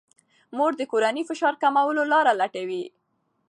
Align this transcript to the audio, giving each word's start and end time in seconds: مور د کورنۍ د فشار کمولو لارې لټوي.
مور 0.57 0.71
د 0.77 0.81
کورنۍ 0.91 1.23
د 1.25 1.27
فشار 1.29 1.53
کمولو 1.63 2.03
لارې 2.11 2.33
لټوي. 2.39 2.83